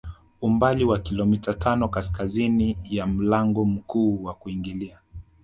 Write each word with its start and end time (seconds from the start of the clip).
Umbali 0.41 0.83
wa 0.83 0.99
kilomita 0.99 1.53
tano 1.53 1.87
kaskazini 1.89 2.77
ya 2.89 3.07
mlango 3.07 3.65
mkuu 3.65 4.23
wa 4.23 4.33
kuingilia 4.33 4.99